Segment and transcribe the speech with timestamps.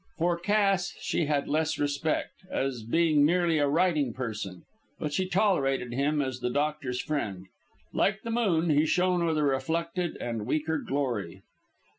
[0.17, 4.63] For Cass she had less respect, as being merely a "writing person;"
[4.99, 7.45] but she tolerated him as the doctor's friend.
[7.93, 11.43] Like the moon, he shone with a reflected and weaker glory.